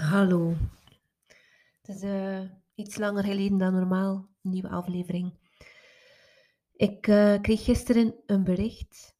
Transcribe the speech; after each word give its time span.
Hallo. 0.00 0.56
Het 1.80 1.96
is 1.96 2.02
eh, 2.02 2.40
iets 2.74 2.96
langer 2.96 3.24
geleden 3.24 3.58
dan 3.58 3.72
normaal, 3.72 4.28
een 4.42 4.50
nieuwe 4.50 4.68
aflevering. 4.68 5.34
Ik 6.72 7.06
eh, 7.06 7.40
kreeg 7.40 7.64
gisteren 7.64 8.14
een 8.26 8.44
bericht. 8.44 9.16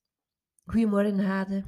Goedemorgen, 0.64 1.19
Hade. 1.19 1.64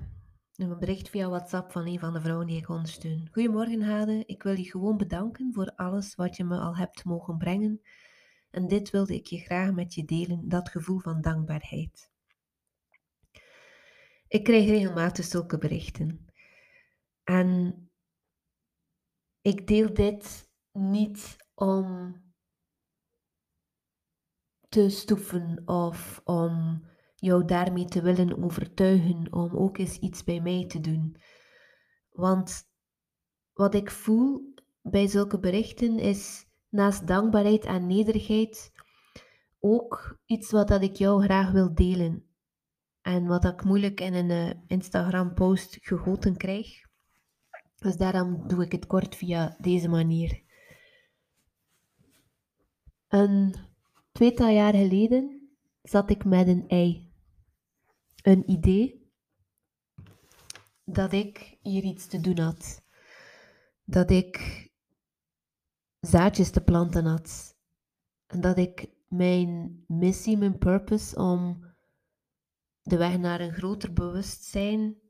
Een 0.57 0.79
bericht 0.79 1.09
via 1.09 1.29
WhatsApp 1.29 1.73
van 1.73 1.87
een 1.87 1.99
van 1.99 2.13
de 2.13 2.21
vrouwen 2.21 2.47
die 2.47 2.57
ik 2.57 2.69
ondersteun. 2.69 3.29
Goedemorgen, 3.33 3.83
Hade. 3.83 4.23
Ik 4.27 4.43
wil 4.43 4.57
je 4.57 4.71
gewoon 4.71 4.97
bedanken 4.97 5.53
voor 5.53 5.73
alles 5.77 6.15
wat 6.15 6.37
je 6.37 6.45
me 6.45 6.59
al 6.59 6.77
hebt 6.77 7.05
mogen 7.05 7.39
brengen. 7.39 7.81
En 8.51 8.69
dit 8.69 8.91
wilde 8.91 9.15
ik 9.15 9.27
je 9.27 9.39
graag 9.39 9.73
met 9.73 9.95
je 9.95 10.05
delen, 10.05 10.49
dat 10.49 10.69
gevoel 10.69 10.99
van 10.99 11.21
dankbaarheid. 11.21 12.11
Ik 14.29 14.45
krijg 14.45 14.69
regelmatig 14.69 15.25
zulke 15.25 15.59
berichten. 15.59 16.27
En 17.25 17.77
ik 19.43 19.67
deel 19.67 19.95
dit 19.95 20.51
niet 20.73 21.37
om 21.55 22.17
te 24.69 24.89
stoeven 24.89 25.63
of 25.65 26.21
om 26.25 26.85
jou 27.15 27.45
daarmee 27.45 27.85
te 27.85 28.03
willen 28.03 28.43
overtuigen 28.45 29.33
om 29.33 29.57
ook 29.57 29.79
eens 29.79 29.99
iets 29.99 30.25
bij 30.25 30.41
mij 30.41 30.67
te 30.67 30.81
doen. 30.81 31.17
Want 32.11 32.65
wat 33.53 33.75
ik 33.75 33.91
voel 33.91 34.55
bij 34.83 35.07
zulke 35.07 35.39
berichten 35.39 35.99
is 35.99 36.47
naast 36.69 37.07
dankbaarheid 37.07 37.65
en 37.65 37.87
nederigheid 37.87 38.73
ook 39.59 40.19
iets 40.25 40.51
wat 40.51 40.69
dat 40.69 40.83
ik 40.83 40.95
jou 40.97 41.23
graag 41.23 41.51
wil 41.51 41.75
delen. 41.75 42.27
En 43.01 43.27
wat 43.27 43.45
ik 43.45 43.65
moeilijk 43.65 44.01
in 44.01 44.15
een 44.15 44.31
eh, 44.31 44.61
Instagram-post 44.67 45.79
gegoten 45.81 46.37
krijg. 46.37 46.91
Dus 47.83 47.97
daarom 47.97 48.49
doe 48.49 48.65
ik 48.65 48.73
het 48.73 48.87
kort 48.87 49.17
via 49.17 49.57
deze 49.61 49.89
manier. 49.89 50.43
Een 53.09 53.55
tweetal 54.13 54.49
jaar 54.49 54.75
geleden 54.75 55.51
zat 55.83 56.11
ik 56.11 56.25
met 56.25 56.49
een 56.49 56.69
ei. 56.69 57.13
Een 58.23 58.51
idee 58.51 59.11
dat 60.85 61.13
ik 61.13 61.59
hier 61.63 61.83
iets 61.83 62.07
te 62.07 62.21
doen 62.21 62.39
had. 62.39 62.83
Dat 63.85 64.11
ik 64.11 64.69
zaadjes 66.01 66.51
te 66.51 66.61
planten 66.61 67.05
had. 67.05 67.57
En 68.27 68.41
dat 68.41 68.59
ik 68.59 68.89
mijn 69.09 69.85
missie, 69.87 70.37
mijn 70.37 70.59
purpose 70.59 71.17
om 71.17 71.65
de 72.83 72.97
weg 72.97 73.19
naar 73.19 73.41
een 73.41 73.53
groter 73.53 73.93
bewustzijn, 73.93 75.02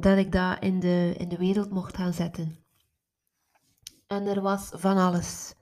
dat 0.00 0.18
ik 0.18 0.32
dat 0.32 0.62
in 0.62 0.80
de, 0.80 1.14
in 1.16 1.28
de 1.28 1.36
wereld 1.36 1.70
mocht 1.70 1.96
gaan 1.96 2.12
zetten. 2.12 2.56
En 4.06 4.26
er 4.26 4.40
was 4.40 4.70
van 4.72 4.96
alles. 4.96 5.54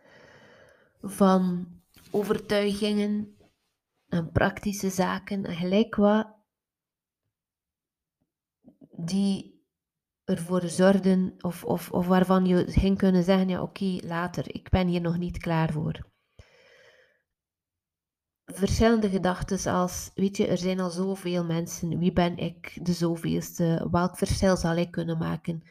Van 1.01 1.67
overtuigingen 2.11 3.37
en 4.09 4.33
praktische 4.33 4.91
zaken 4.91 5.45
en 5.45 5.57
gelijk 5.57 5.95
wat 5.95 6.35
die 8.97 9.65
ervoor 10.25 10.69
zorgden 10.69 11.35
of, 11.41 11.65
of, 11.65 11.91
of 11.91 12.07
waarvan 12.07 12.47
je 12.47 12.65
ging 12.71 12.99
kunnen 12.99 13.25
zeggen, 13.25 13.49
ja 13.49 13.63
oké, 13.63 13.99
later, 14.05 14.55
ik 14.55 14.69
ben 14.69 14.87
hier 14.87 15.01
nog 15.01 15.19
niet 15.19 15.39
klaar 15.39 15.73
voor. 15.73 16.15
Verschillende 18.47 19.09
gedachten 19.09 19.73
als, 19.73 20.11
weet 20.15 20.37
je, 20.37 20.47
er 20.47 20.59
zijn 20.59 20.81
al 20.81 20.91
zoveel 20.91 21.45
mensen, 21.45 21.99
wie 21.99 22.13
ben 22.13 22.37
ik, 22.37 22.79
de 22.83 22.93
zoveelste, 22.93 23.89
welk 23.91 24.17
verschil 24.17 24.57
zal 24.57 24.77
ik 24.77 24.91
kunnen 24.91 25.19
maken? 25.19 25.63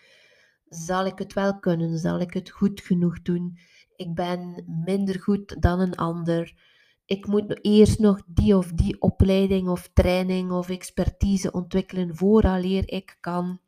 Zal 0.69 1.05
ik 1.05 1.17
het 1.19 1.33
wel 1.33 1.59
kunnen? 1.59 1.97
Zal 1.97 2.19
ik 2.19 2.33
het 2.33 2.49
goed 2.49 2.81
genoeg 2.81 3.21
doen? 3.21 3.57
Ik 3.95 4.13
ben 4.13 4.63
minder 4.85 5.21
goed 5.21 5.61
dan 5.61 5.79
een 5.79 5.95
ander. 5.95 6.53
Ik 7.05 7.27
moet 7.27 7.65
eerst 7.65 7.99
nog 7.99 8.21
die 8.25 8.57
of 8.57 8.71
die 8.71 9.01
opleiding 9.01 9.67
of 9.67 9.89
training 9.93 10.51
of 10.51 10.69
expertise 10.69 11.51
ontwikkelen 11.51 12.15
vooraleer 12.15 12.91
ik 12.91 13.17
kan. 13.19 13.59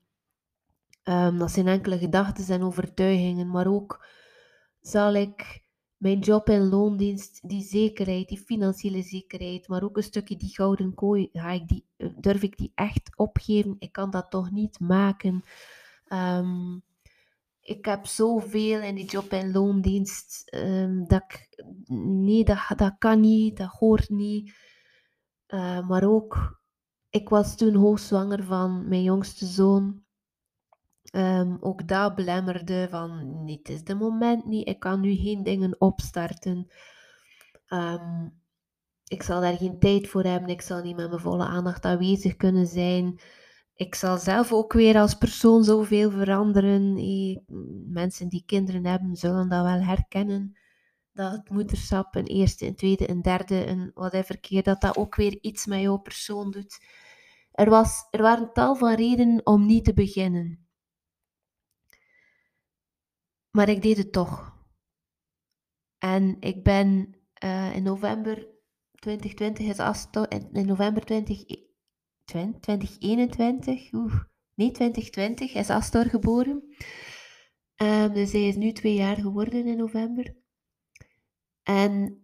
Um, 1.04 1.38
dat 1.38 1.52
zijn 1.52 1.68
enkele 1.68 1.98
gedachten 1.98 2.56
en 2.56 2.64
overtuigingen, 2.64 3.50
maar 3.50 3.68
ook 3.68 4.06
zal 4.82 5.14
ik 5.14 5.66
mijn 5.98 6.20
job 6.20 6.50
in 6.50 6.70
loondienst, 6.70 7.50
die 7.50 7.64
zekerheid, 7.64 8.28
die 8.28 8.40
financiële 8.40 9.02
zekerheid, 9.02 9.68
maar 9.68 9.84
ook 9.84 9.98
een 9.98 10.04
stukje 10.04 10.38
die 10.38 10.56
gouden 10.56 10.94
kooi, 10.94 11.30
ga 11.32 11.52
ik 11.52 11.68
die, 11.68 11.86
durf 12.20 12.42
ik 12.42 12.58
die 12.58 12.72
echt 12.76 13.18
opgeven? 13.18 13.76
Ik 13.80 13.92
kan 13.92 14.12
dat 14.12 14.32
toch 14.32 14.52
niet 14.52 14.80
maken. 14.80 15.44
Um, 16.08 16.84
ik 17.62 17.86
heb 17.86 18.06
zoveel 18.06 18.82
in 18.82 18.96
die 18.96 19.06
job 19.06 19.32
en 19.32 19.52
loondienst. 19.52 20.54
Um, 20.56 21.08
dat 21.08 21.24
ik, 21.24 21.64
nee, 21.96 22.44
dat, 22.44 22.96
kan 22.98 23.20
niet, 23.20 23.58
dat 23.58 23.70
hoort 23.70 24.10
niet. 24.10 24.56
Uh, 25.48 25.88
maar 25.88 26.04
ook, 26.04 26.62
ik 27.10 27.30
was 27.30 27.58
toen 27.58 27.76
hoogzwanger 27.76 28.44
van 28.44 28.88
mijn 28.88 29.04
jongste 29.04 29.46
zoon. 29.46 30.06
Um, 31.12 31.58
ook 31.60 31.88
dat 31.88 32.16
belemmerde 32.16 32.88
van, 32.90 33.44
het 33.46 33.70
is 33.70 33.84
de 33.84 33.96
moment 33.96 34.46
niet, 34.46 34.68
ik 34.68 34.80
kan 34.80 35.00
nu 35.00 35.16
geen 35.16 35.44
dingen 35.44 35.82
opstarten. 35.82 36.68
Um, 37.70 38.42
ik 39.08 39.24
zal 39.24 39.42
daar 39.42 39.58
geen 39.58 39.80
tijd 39.80 40.08
voor 40.08 40.24
hebben, 40.24 40.50
ik 40.50 40.62
zal 40.62 40.82
niet 40.82 40.96
met 40.96 41.10
mijn 41.10 41.22
volle 41.22 41.46
aandacht 41.46 41.86
aanwezig 41.86 42.36
kunnen 42.36 42.68
zijn 42.68 43.20
ik 43.78 43.96
zal 43.96 44.18
zelf 44.18 44.52
ook 44.52 44.74
weer 44.74 44.98
als 44.98 45.14
persoon 45.14 45.64
zoveel 45.64 46.12
veranderen. 46.12 46.94
Mensen 47.92 48.30
die 48.30 48.44
kinderen 48.46 48.86
hebben, 48.86 49.16
zullen 49.16 49.50
dat 49.50 49.64
wel 49.64 49.82
herkennen. 49.82 50.58
Dat 51.14 51.32
het 51.32 51.50
moederschap 51.50 52.16
een 52.16 52.26
eerste, 52.26 52.66
een 52.66 52.76
tweede, 52.76 53.10
een 53.10 53.22
derde, 53.22 53.68
een 53.68 53.92
whatever 53.94 54.40
keer, 54.40 54.64
dat 54.64 54.82
dat 54.82 54.98
ook 54.98 55.16
weer 55.16 55.38
iets 55.42 55.66
met 55.66 55.82
jouw 55.82 55.98
persoon 55.98 56.52
doet. 56.52 56.86
Er, 57.52 57.70
was, 57.70 58.08
er 58.12 58.22
waren 58.22 58.54
tal 58.54 58.76
van 58.76 58.96
redenen 58.96 59.46
om 59.46 59.66
niet 59.66 59.86
te 59.86 59.94
beginnen. 59.94 60.67
Maar 63.52 63.70
ik 63.70 63.82
deed 63.82 63.98
het 63.98 64.12
toch. 64.12 64.56
En 65.98 66.38
ik 66.40 66.64
ben 66.64 67.16
uh, 67.44 67.76
in 67.76 67.84
november 67.84 68.48
2020 68.92 69.68
is 69.68 69.80
Asto, 69.80 70.24
in 70.24 70.66
november 70.66 71.06
20, 71.06 71.46
2021, 72.26 73.94
oeh, 73.94 74.24
nee, 74.54 74.72
2020 74.72 75.54
is 75.54 75.70
Astor 75.70 76.06
geboren. 76.06 76.76
Um, 77.82 78.14
dus 78.14 78.32
hij 78.32 78.48
is 78.48 78.56
nu 78.56 78.72
twee 78.72 78.94
jaar 78.94 79.16
geworden 79.16 79.68
in 79.68 79.78
november. 79.78 80.36
En 81.64 82.22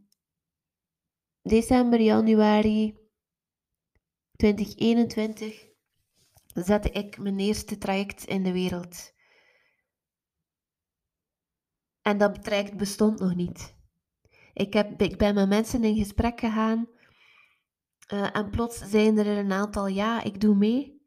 december, 1.42 2.02
januari 2.02 2.98
2021 4.36 5.68
zette 6.54 6.90
ik 6.90 7.18
mijn 7.18 7.40
eerste 7.40 7.78
traject 7.78 8.26
in 8.26 8.44
de 8.44 8.52
wereld. 8.52 9.14
En 12.04 12.18
dat 12.18 12.44
traject 12.44 12.78
bestond 12.78 13.20
nog 13.20 13.36
niet. 13.36 13.76
Ik, 14.54 14.74
heb, 14.74 15.02
ik 15.02 15.18
ben 15.18 15.36
met 15.36 15.48
mensen 15.48 15.84
in 15.84 15.96
gesprek 15.96 16.40
gegaan 16.40 16.88
uh, 18.14 18.36
en 18.36 18.50
plots 18.50 18.78
zijn 18.78 19.18
er 19.18 19.38
een 19.38 19.52
aantal, 19.52 19.88
ja, 19.88 20.24
ik 20.24 20.42
doe 20.42 20.56
mee. 20.56 21.02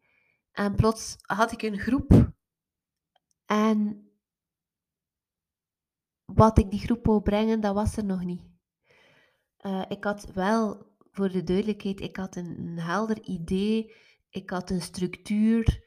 En 0.53 0.75
plots 0.75 1.17
had 1.21 1.53
ik 1.53 1.63
een 1.63 1.79
groep. 1.79 2.33
En 3.45 4.11
wat 6.25 6.59
ik 6.59 6.71
die 6.71 6.81
groep 6.81 7.07
wou 7.07 7.23
brengen, 7.23 7.61
dat 7.61 7.75
was 7.75 7.97
er 7.97 8.05
nog 8.05 8.25
niet. 8.25 8.43
Uh, 9.61 9.85
ik 9.89 10.05
had 10.05 10.33
wel, 10.33 10.95
voor 11.11 11.31
de 11.31 11.43
duidelijkheid, 11.43 12.01
ik 12.01 12.17
had 12.17 12.37
een 12.37 12.79
helder 12.79 13.23
idee. 13.23 13.95
Ik 14.29 14.51
had 14.51 14.71
een 14.71 14.83
structuur. 14.83 15.85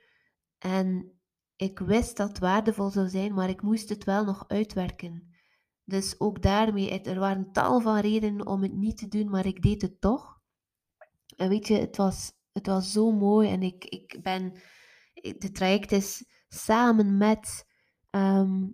En 0.57 1.18
ik 1.59 1.79
wist 1.79 2.17
dat 2.17 2.27
het 2.27 2.39
waardevol 2.39 2.89
zou 2.89 3.07
zijn, 3.09 3.33
maar 3.33 3.49
ik 3.49 3.61
moest 3.61 3.89
het 3.89 4.03
wel 4.03 4.25
nog 4.25 4.43
uitwerken. 4.47 5.33
Dus 5.83 6.19
ook 6.19 6.41
daarmee, 6.41 7.01
er 7.01 7.19
waren 7.19 7.51
tal 7.51 7.81
van 7.81 7.99
redenen 7.99 8.47
om 8.47 8.61
het 8.61 8.73
niet 8.73 8.97
te 8.97 9.07
doen, 9.07 9.29
maar 9.29 9.45
ik 9.45 9.61
deed 9.61 9.81
het 9.81 10.01
toch. 10.01 10.39
En 11.35 11.49
weet 11.49 11.67
je, 11.67 11.73
het 11.73 11.97
was, 11.97 12.31
het 12.51 12.67
was 12.67 12.91
zo 12.91 13.11
mooi. 13.11 13.49
En 13.49 13.63
ik, 13.63 13.85
ik 13.85 14.19
ben, 14.21 14.53
de 15.13 15.51
traject 15.51 15.91
is 15.91 16.25
samen 16.47 17.17
met 17.17 17.65
ehm, 18.09 18.67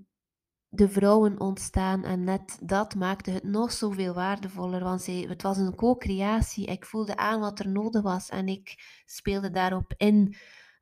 de 0.70 0.90
vrouwen 0.90 1.40
ontstaan. 1.40 2.04
En 2.04 2.24
net 2.24 2.58
dat 2.64 2.96
maakte 2.96 3.32
het 3.32 3.44
nog 3.44 3.72
zoveel 3.72 4.14
waardevoller. 4.14 4.84
Want 4.84 5.06
het 5.06 5.42
was 5.42 5.58
een 5.58 5.76
co-creatie. 5.76 6.66
Ik 6.66 6.86
voelde 6.86 7.18
aan 7.18 7.40
wat 7.40 7.60
er 7.60 7.70
nodig 7.70 8.02
was. 8.02 8.30
En 8.30 8.48
ik 8.48 9.02
speelde 9.06 9.50
daarop 9.50 9.94
in. 9.98 10.36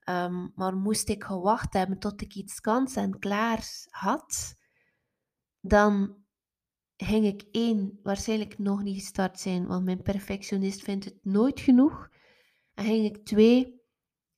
Um, 0.09 0.51
maar 0.55 0.75
moest 0.75 1.09
ik 1.09 1.23
gewacht 1.23 1.73
hebben 1.73 1.99
tot 1.99 2.21
ik 2.21 2.35
iets 2.35 2.59
kans 2.59 2.95
en 2.95 3.19
klaar 3.19 3.63
had, 3.89 4.55
dan 5.59 6.15
ging 6.97 7.25
ik 7.25 7.45
één 7.51 7.99
waarschijnlijk 8.03 8.57
nog 8.57 8.83
niet 8.83 8.99
gestart 8.99 9.39
zijn, 9.39 9.67
want 9.67 9.85
mijn 9.85 10.01
perfectionist 10.01 10.81
vindt 10.81 11.05
het 11.05 11.17
nooit 11.21 11.59
genoeg. 11.59 12.09
En 12.73 12.85
ging 12.85 13.05
ik 13.05 13.25
twee 13.25 13.83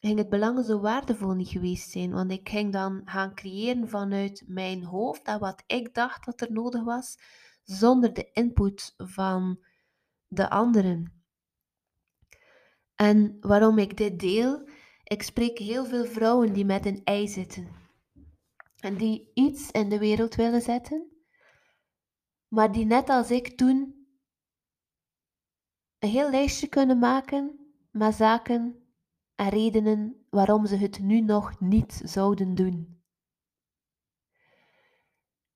ging 0.06 0.18
het 0.18 0.30
belangen 0.30 0.64
zo 0.64 0.80
waardevol 0.80 1.34
niet 1.34 1.48
geweest 1.48 1.90
zijn. 1.90 2.12
Want 2.12 2.32
ik 2.32 2.50
ging 2.50 2.74
dan 2.74 3.02
gaan 3.06 3.36
creëren 3.36 3.90
vanuit 3.90 4.44
mijn 4.48 4.84
hoofd 4.84 5.26
dat 5.26 5.40
wat 5.40 5.64
ik 5.68 5.94
dacht 5.94 6.26
dat 6.26 6.42
er 6.42 6.52
nodig 6.52 6.84
was, 6.84 7.18
zonder 7.64 8.14
de 8.14 8.30
input 8.32 8.94
van 8.98 9.64
de 10.28 10.50
anderen. 10.50 11.24
En 12.96 13.38
waarom 13.40 13.78
ik 13.78 13.98
dit 13.98 14.20
deel, 14.20 14.70
ik 15.06 15.24
spreek 15.24 15.58
heel 15.58 15.86
veel 15.86 16.06
vrouwen 16.06 16.54
die 16.54 16.66
met 16.66 16.86
een 16.86 17.02
ei 17.04 17.28
zitten. 17.28 17.68
En 18.80 18.98
die 18.98 19.32
iets 19.34 19.72
in 19.72 19.90
de 19.90 20.00
wereld 20.00 20.36
willen 20.36 20.62
zetten, 20.62 21.10
maar 22.48 22.72
die 22.72 22.86
net 22.86 23.10
als 23.10 23.32
ik 23.32 23.58
toen 23.58 24.08
een 26.00 26.10
heel 26.10 26.30
lijstje 26.30 26.68
kunnen 26.68 27.00
maken 27.00 27.60
met 27.92 28.16
zaken 28.16 28.86
en 29.36 29.50
redenen 29.50 30.26
waarom 30.30 30.66
ze 30.66 30.76
het 30.76 31.00
nu 31.00 31.22
nog 31.22 31.60
niet 31.60 32.02
zouden 32.04 32.56
doen. 32.56 33.04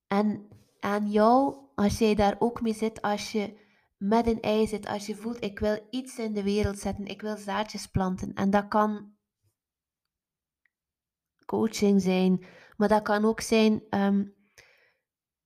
En 0.08 0.48
aan 0.80 1.12
jou, 1.12 1.56
als 1.76 1.98
jij 1.98 2.16
daar 2.16 2.36
ook 2.40 2.62
mee 2.62 2.74
zit, 2.74 3.02
als 3.02 3.32
je 3.32 3.68
met 3.98 4.28
een 4.28 4.42
ei 4.42 4.68
zit, 4.68 4.88
als 4.88 5.06
je 5.06 5.16
voelt, 5.16 5.44
ik 5.44 5.60
wil 5.60 5.88
iets 5.90 6.20
in 6.20 6.34
de 6.34 6.44
wereld 6.44 6.80
zetten, 6.80 7.06
ik 7.06 7.22
wil 7.22 7.38
zaadjes 7.38 7.88
planten. 7.88 8.34
En 8.34 8.50
dat 8.50 8.68
kan 8.68 9.18
coaching 11.50 12.02
zijn, 12.02 12.46
maar 12.78 12.88
dat 12.88 13.02
kan 13.02 13.26
ook 13.26 13.42
zijn 13.42 13.84
um, 13.90 14.34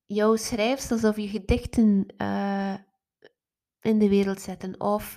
jouw 0.06 0.36
schrijfsels 0.36 1.04
of 1.04 1.16
je 1.16 1.28
gedichten 1.28 2.14
uh, 2.18 2.74
in 3.80 3.98
de 3.98 4.08
wereld 4.08 4.40
zetten. 4.40 4.80
Of 4.80 5.16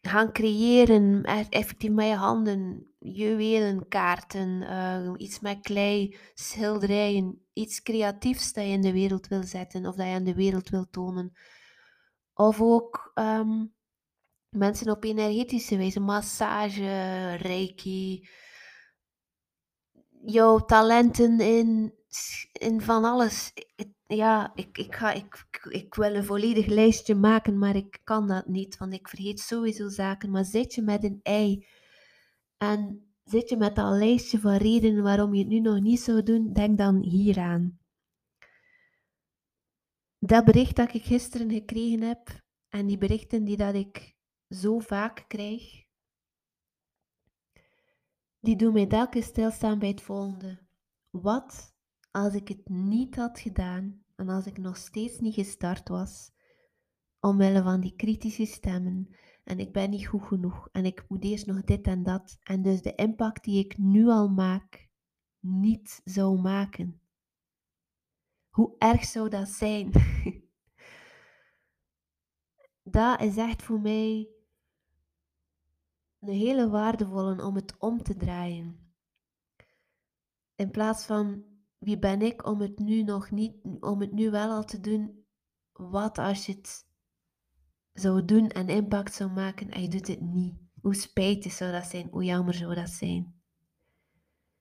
gaan 0.00 0.32
creëren, 0.32 1.22
effectief 1.50 1.90
met 1.90 2.06
je 2.06 2.14
handen, 2.14 2.86
juwelen, 2.98 3.88
kaarten, 3.88 4.62
uh, 4.62 5.12
iets 5.16 5.40
met 5.40 5.60
klei, 5.60 6.16
schilderijen, 6.34 7.46
iets 7.52 7.82
creatiefs 7.82 8.52
dat 8.52 8.64
je 8.64 8.70
in 8.70 8.80
de 8.80 8.92
wereld 8.92 9.28
wil 9.28 9.42
zetten 9.42 9.86
of 9.86 9.94
dat 9.94 10.06
je 10.06 10.12
aan 10.12 10.24
de 10.24 10.34
wereld 10.34 10.68
wil 10.68 10.88
tonen. 10.90 11.32
Of 12.34 12.60
ook 12.60 13.12
um, 13.14 13.74
mensen 14.48 14.90
op 14.90 15.04
energetische 15.04 15.76
wijze, 15.76 16.00
massage, 16.00 17.34
reiki, 17.34 18.28
jouw 20.24 20.58
talenten 20.58 21.40
in, 21.40 21.94
in 22.52 22.80
van 22.80 23.04
alles. 23.04 23.52
Ja, 24.06 24.52
ik, 24.54 24.78
ik, 24.78 24.94
ga, 24.94 25.12
ik, 25.12 25.46
ik 25.68 25.94
wil 25.94 26.14
een 26.14 26.24
volledig 26.24 26.66
lijstje 26.66 27.14
maken, 27.14 27.58
maar 27.58 27.76
ik 27.76 28.00
kan 28.04 28.28
dat 28.28 28.46
niet, 28.46 28.78
want 28.78 28.92
ik 28.92 29.08
vergeet 29.08 29.40
sowieso 29.40 29.88
zaken. 29.88 30.30
Maar 30.30 30.44
zit 30.44 30.74
je 30.74 30.82
met 30.82 31.04
een 31.04 31.20
ei 31.22 31.66
en 32.56 33.12
zit 33.24 33.48
je 33.48 33.56
met 33.56 33.76
dat 33.76 33.92
lijstje 33.92 34.38
van 34.38 34.56
redenen 34.56 35.02
waarom 35.02 35.34
je 35.34 35.38
het 35.38 35.48
nu 35.48 35.60
nog 35.60 35.80
niet 35.80 36.00
zou 36.00 36.22
doen, 36.22 36.52
denk 36.52 36.78
dan 36.78 37.02
hieraan. 37.02 37.78
Dat 40.18 40.44
bericht 40.44 40.76
dat 40.76 40.94
ik 40.94 41.04
gisteren 41.04 41.50
gekregen 41.50 42.00
heb 42.02 42.42
en 42.68 42.86
die 42.86 42.98
berichten 42.98 43.44
die 43.44 43.56
dat 43.56 43.74
ik 43.74 44.14
zo 44.48 44.78
vaak 44.78 45.24
krijg, 45.28 45.81
die 48.42 48.56
doen 48.56 48.72
mij 48.72 48.86
telkens 48.86 49.26
stilstaan 49.26 49.78
bij 49.78 49.88
het 49.88 50.02
volgende. 50.02 50.58
Wat 51.10 51.74
als 52.10 52.34
ik 52.34 52.48
het 52.48 52.68
niet 52.68 53.16
had 53.16 53.40
gedaan 53.40 54.04
en 54.16 54.28
als 54.28 54.46
ik 54.46 54.58
nog 54.58 54.76
steeds 54.76 55.18
niet 55.18 55.34
gestart 55.34 55.88
was, 55.88 56.32
omwille 57.20 57.62
van 57.62 57.80
die 57.80 57.96
kritische 57.96 58.44
stemmen 58.44 59.08
en 59.44 59.58
ik 59.58 59.72
ben 59.72 59.90
niet 59.90 60.06
goed 60.06 60.22
genoeg 60.22 60.68
en 60.72 60.84
ik 60.84 61.04
moet 61.08 61.24
eerst 61.24 61.46
nog 61.46 61.62
dit 61.62 61.86
en 61.86 62.02
dat 62.02 62.38
en 62.42 62.62
dus 62.62 62.82
de 62.82 62.94
impact 62.94 63.44
die 63.44 63.64
ik 63.64 63.78
nu 63.78 64.08
al 64.08 64.28
maak, 64.28 64.88
niet 65.40 66.00
zou 66.04 66.40
maken. 66.40 67.00
Hoe 68.48 68.74
erg 68.78 69.04
zou 69.04 69.28
dat 69.28 69.48
zijn? 69.48 69.92
dat 72.82 73.20
is 73.20 73.36
echt 73.36 73.62
voor 73.62 73.80
mij 73.80 74.28
een 76.22 76.34
hele 76.34 76.68
waardevolle 76.68 77.44
om 77.44 77.54
het 77.54 77.74
om 77.78 78.02
te 78.02 78.16
draaien. 78.16 78.94
In 80.54 80.70
plaats 80.70 81.04
van 81.04 81.44
wie 81.78 81.98
ben 81.98 82.22
ik 82.22 82.46
om 82.46 82.60
het 82.60 82.78
nu 82.78 83.02
nog 83.02 83.30
niet, 83.30 83.56
om 83.80 84.00
het 84.00 84.12
nu 84.12 84.30
wel 84.30 84.50
al 84.50 84.64
te 84.64 84.80
doen, 84.80 85.26
wat 85.72 86.18
als 86.18 86.46
je 86.46 86.52
het 86.52 86.86
zou 87.92 88.24
doen 88.24 88.48
en 88.48 88.68
impact 88.68 89.14
zou 89.14 89.30
maken 89.30 89.70
en 89.70 89.82
je 89.82 89.88
doet 89.88 90.06
het 90.06 90.20
niet. 90.20 90.54
Hoe 90.80 90.94
spijtig 90.94 91.52
zou 91.52 91.72
dat 91.72 91.86
zijn, 91.86 92.08
hoe 92.10 92.24
jammer 92.24 92.54
zou 92.54 92.74
dat 92.74 92.90
zijn. 92.90 93.42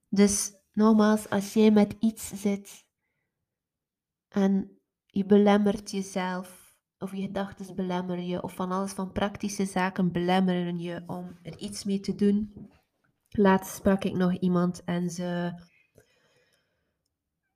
Dus 0.10 0.54
nogmaals, 0.74 1.30
als 1.30 1.54
jij 1.54 1.72
met 1.72 1.96
iets 2.00 2.28
zit 2.42 2.86
en 4.28 4.80
je 5.06 5.26
belemmert 5.26 5.92
jezelf, 5.92 6.61
of 7.02 7.16
je 7.16 7.22
gedachten 7.22 7.76
belemmeren 7.76 8.28
je, 8.28 8.44
of 8.44 8.56
van 8.56 8.72
alles 8.72 8.92
van 8.92 9.12
praktische 9.12 9.66
zaken 9.66 10.12
belemmeren 10.12 10.80
je 10.80 11.04
om 11.08 11.38
er 11.42 11.58
iets 11.58 11.84
mee 11.84 12.00
te 12.00 12.16
doen. 12.16 12.70
Laatst 13.30 13.76
sprak 13.76 14.04
ik 14.04 14.14
nog 14.14 14.34
iemand 14.34 14.84
en 14.84 15.10
ze, 15.10 15.62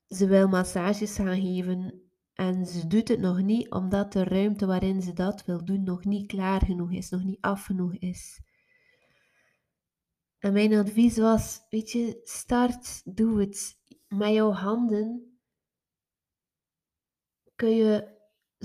ze 0.07 0.27
wil 0.27 0.47
massages 0.47 1.15
gaan 1.15 1.41
geven 1.41 2.01
en 2.33 2.65
ze 2.65 2.87
doet 2.87 3.07
het 3.07 3.19
nog 3.19 3.41
niet 3.41 3.71
omdat 3.71 4.13
de 4.13 4.23
ruimte 4.23 4.65
waarin 4.65 5.01
ze 5.01 5.13
dat 5.13 5.45
wil 5.45 5.65
doen 5.65 5.83
nog 5.83 6.05
niet 6.05 6.27
klaar 6.27 6.65
genoeg 6.65 6.91
is, 6.91 7.09
nog 7.09 7.23
niet 7.23 7.41
af 7.41 7.65
genoeg 7.65 7.95
is. 7.95 8.41
En 10.39 10.53
mijn 10.53 10.73
advies 10.73 11.17
was, 11.17 11.65
weet 11.69 11.91
je, 11.91 12.21
start, 12.23 13.15
doe 13.17 13.39
het. 13.39 13.83
Met 14.07 14.33
jouw 14.33 14.51
handen 14.51 15.39
kun 17.55 17.75
je 17.75 18.14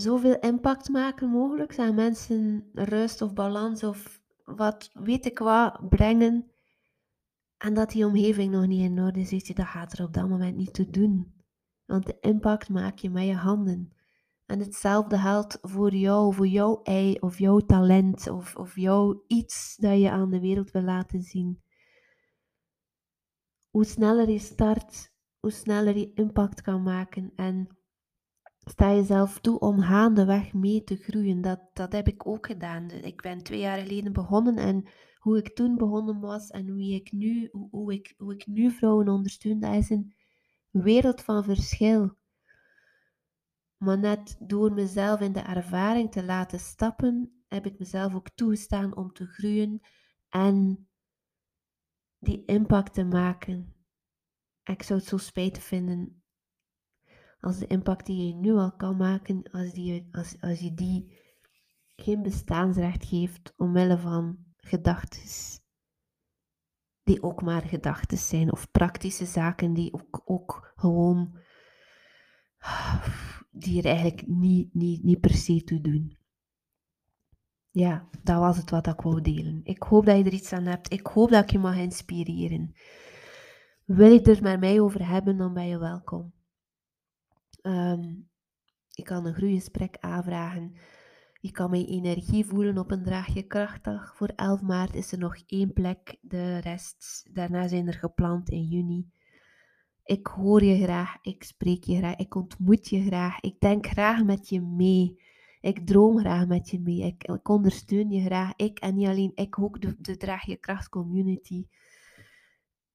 zoveel 0.01 0.39
impact 0.39 0.89
maken 0.89 1.29
mogelijk. 1.29 1.79
Aan 1.79 1.95
mensen 1.95 2.71
rust 2.73 3.23
of 3.23 3.33
balans 3.33 3.85
of 3.85 4.21
wat 4.45 4.91
weet 4.93 5.27
ik 5.27 5.39
wat 5.39 5.89
brengen. 5.89 6.51
En 7.57 7.75
dat 7.75 7.91
die 7.91 8.07
omgeving 8.07 8.53
nog 8.53 8.67
niet 8.67 8.83
in 8.83 9.01
orde 9.01 9.21
is, 9.21 9.45
dat 9.55 9.67
gaat 9.67 9.99
er 9.99 10.05
op 10.05 10.13
dat 10.13 10.29
moment 10.29 10.57
niet 10.57 10.73
toe 10.73 10.91
doen. 10.91 11.35
Want 11.87 12.07
de 12.07 12.17
impact 12.21 12.69
maak 12.69 12.99
je 12.99 13.11
met 13.11 13.27
je 13.27 13.35
handen. 13.35 13.93
En 14.47 14.59
hetzelfde 14.59 15.19
geldt 15.19 15.59
voor 15.61 15.95
jou, 15.95 16.35
voor 16.35 16.47
jouw 16.47 16.83
ei 16.83 17.17
of 17.19 17.39
jouw 17.39 17.59
talent 17.59 18.29
of, 18.29 18.57
of 18.57 18.77
jouw 18.77 19.25
iets 19.27 19.77
dat 19.77 20.01
je 20.01 20.11
aan 20.11 20.31
de 20.31 20.41
wereld 20.41 20.71
wil 20.71 20.83
laten 20.83 21.23
zien. 21.23 21.63
Hoe 23.71 23.85
sneller 23.85 24.31
je 24.31 24.39
start, 24.39 25.13
hoe 25.41 25.51
sneller 25.51 25.97
je 25.97 26.13
impact 26.13 26.63
kan 26.63 26.83
maken. 26.83 27.33
En 27.37 27.80
sta 28.65 28.95
jezelf 28.95 29.41
toe 29.41 29.59
om 29.59 29.81
gaandeweg 29.81 30.53
mee 30.53 30.85
te 30.85 30.97
groeien. 30.97 31.41
Dat, 31.41 31.61
dat 31.73 31.93
heb 31.93 32.09
ik 32.09 32.27
ook 32.27 32.47
gedaan. 32.47 32.91
Ik 32.91 33.23
ben 33.23 33.43
twee 33.43 33.61
jaar 33.61 33.79
geleden 33.79 34.13
begonnen 34.13 34.57
en 34.57 34.89
hoe 35.17 35.39
ik 35.39 35.55
toen 35.55 35.77
begonnen 35.77 36.21
was 36.21 36.51
en 36.51 36.69
hoe 36.69 36.95
ik 36.95 37.13
nu, 37.13 37.49
hoe, 37.53 37.69
hoe 37.71 37.93
ik, 37.93 38.15
hoe 38.19 38.35
ik 38.35 38.47
nu 38.47 38.71
vrouwen 38.71 39.09
ondersteun, 39.09 39.61
dat 39.61 39.75
is 39.75 39.91
een 39.91 40.15
wereld 40.71 41.23
van 41.23 41.45
verschil. 41.45 42.19
Maar 43.77 43.99
net 43.99 44.37
door 44.39 44.73
mezelf 44.73 45.21
in 45.21 45.33
de 45.33 45.41
ervaring 45.41 46.13
te 46.13 46.25
laten 46.25 46.61
stappen, 46.61 47.45
heb 47.49 47.67
ik 47.67 47.79
mezelf 47.79 48.15
ook 48.15 48.29
toegestaan 48.29 48.97
om 48.97 49.13
te 49.13 49.27
groeien 49.27 49.81
en 50.29 50.89
die 52.19 52.45
impact 52.45 52.95
te 52.95 53.05
maken. 53.05 53.75
Ik 54.65 54.83
zou 54.83 54.99
het 54.99 55.09
zo 55.09 55.17
spijtig 55.17 55.63
vinden 55.63 56.20
als 57.41 57.59
de 57.59 57.67
impact 57.67 58.07
die 58.07 58.27
je 58.27 58.35
nu 58.35 58.53
al 58.53 58.73
kan 58.73 58.97
maken, 58.97 59.43
als, 59.53 59.73
die, 59.73 60.09
als, 60.13 60.37
als 60.41 60.59
je 60.59 60.75
die 60.75 61.19
geen 61.97 62.23
bestaansrecht 62.23 63.05
geeft 63.05 63.55
omwille 63.57 63.99
van 63.99 64.39
gedachten 64.57 65.21
die 67.03 67.23
ook 67.23 67.43
maar 67.43 67.63
gedachten 67.63 68.19
zijn 68.19 68.53
of 68.53 68.71
praktische 68.71 69.25
zaken 69.25 69.75
die 69.75 69.93
ook, 69.93 70.23
ook 70.25 70.73
gewoon 70.77 71.39
die 73.51 73.79
er 73.79 73.89
eigenlijk 73.89 74.27
niet, 74.27 74.75
niet, 74.75 75.03
niet 75.03 75.21
per 75.21 75.35
se 75.35 75.65
toe 75.65 75.81
doen. 75.81 76.19
Ja, 77.71 78.09
dat 78.23 78.39
was 78.39 78.57
het 78.57 78.71
wat 78.71 78.87
ik 78.87 79.01
wou 79.01 79.21
delen. 79.21 79.61
Ik 79.65 79.83
hoop 79.83 80.07
dat 80.07 80.17
je 80.17 80.25
er 80.25 80.33
iets 80.33 80.53
aan 80.53 80.67
hebt. 80.67 80.93
Ik 80.93 81.07
hoop 81.07 81.31
dat 81.31 81.43
ik 81.43 81.51
je 81.51 81.59
mag 81.59 81.77
inspireren. 81.77 82.75
Wil 83.85 84.13
je 84.13 84.23
er 84.23 84.43
met 84.43 84.61
mij 84.61 84.81
over 84.81 85.09
hebben, 85.09 85.37
dan 85.37 85.53
ben 85.53 85.67
je 85.67 85.79
welkom. 85.79 86.33
Um, 87.63 88.29
je 88.89 89.03
kan 89.03 89.27
een 89.27 89.35
groeigesprek 89.35 89.97
aanvragen. 90.01 90.75
Je 91.41 91.51
kan 91.51 91.71
mijn 91.71 91.87
energie 91.87 92.47
voelen 92.47 92.79
op 92.79 92.91
een 92.91 93.03
draagje 93.03 93.43
krachtdag. 93.43 94.17
Voor 94.17 94.33
11 94.37 94.61
maart 94.61 94.95
is 94.95 95.13
er 95.13 95.19
nog 95.19 95.37
één 95.47 95.73
plek. 95.73 96.17
De 96.21 96.59
rest, 96.59 97.29
daarna 97.33 97.69
zijn 97.69 97.87
er 97.87 97.95
gepland 97.95 98.51
in 98.51 98.65
juni. 98.65 99.11
Ik 100.05 100.27
hoor 100.27 100.65
je 100.65 100.83
graag, 100.83 101.17
ik 101.23 101.43
spreek 101.43 101.85
je 101.85 101.97
graag, 101.97 102.17
ik 102.17 102.35
ontmoet 102.35 102.89
je 102.89 103.03
graag, 103.03 103.41
ik 103.41 103.61
denk 103.61 103.87
graag 103.87 104.25
met 104.25 104.49
je 104.49 104.61
mee. 104.61 105.23
Ik 105.61 105.87
droom 105.87 106.19
graag 106.19 106.47
met 106.47 106.71
je 106.71 106.81
mee. 106.81 107.01
Ik, 107.01 107.25
ik 107.25 107.49
ondersteun 107.49 108.11
je 108.11 108.25
graag. 108.25 108.53
Ik 108.57 108.79
en 108.79 108.95
niet 108.95 109.07
alleen 109.07 109.33
ik, 109.35 109.59
ook 109.59 109.81
de, 109.81 109.97
de 109.99 110.17
Draag 110.17 110.59
Kracht 110.61 110.89
community 110.89 111.67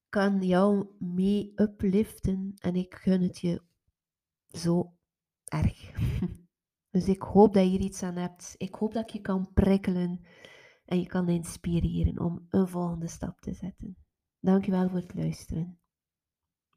kan 0.08 0.42
jou 0.42 0.86
mee 0.98 1.52
upliften 1.56 2.52
en 2.56 2.74
ik 2.74 2.94
gun 2.94 3.22
het 3.22 3.38
je 3.38 3.62
zo 4.48 4.94
erg. 5.44 5.92
Dus 6.90 7.08
ik 7.08 7.22
hoop 7.22 7.54
dat 7.54 7.62
je 7.62 7.68
hier 7.68 7.80
iets 7.80 8.02
aan 8.02 8.16
hebt. 8.16 8.54
Ik 8.56 8.74
hoop 8.74 8.92
dat 8.92 9.02
ik 9.02 9.10
je 9.10 9.20
kan 9.20 9.52
prikkelen 9.52 10.26
en 10.84 11.00
je 11.00 11.06
kan 11.06 11.28
inspireren 11.28 12.20
om 12.20 12.46
een 12.48 12.68
volgende 12.68 13.08
stap 13.08 13.40
te 13.40 13.52
zetten. 13.52 13.96
Dankjewel 14.40 14.88
voor 14.88 14.98
het 14.98 15.14
luisteren. 15.14 15.80